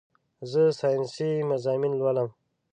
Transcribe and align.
زه 0.51 0.61
سائنسي 0.79 1.29
مضامين 1.51 1.93
لولم 1.99 2.29